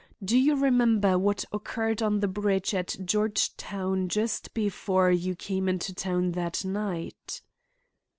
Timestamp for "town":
5.93-6.31